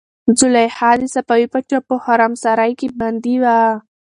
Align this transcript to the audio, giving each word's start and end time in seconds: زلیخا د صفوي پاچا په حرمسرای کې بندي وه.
زلیخا 0.39 0.91
د 0.99 1.03
صفوي 1.13 1.47
پاچا 1.53 1.79
په 1.87 1.95
حرمسرای 2.03 2.71
کې 2.79 2.87
بندي 2.99 3.35
وه. 3.43 3.59